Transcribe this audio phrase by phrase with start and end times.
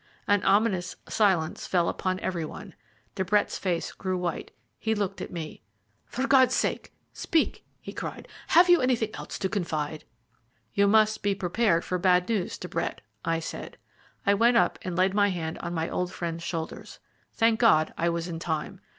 [0.27, 2.73] An ominous silence fell upon every one.
[3.13, 5.61] De Brett's face grew white; he looked at me.
[6.07, 8.27] "For God's sake, speak," he cried.
[8.47, 10.03] "Have you anything else to confide?"
[10.73, 13.77] "You must be prepared for bad news, De Brett," I said.
[14.25, 16.83] I went up and laid my hand on my old friend's shoulder.
[17.35, 18.81] "Thank God, I was in time.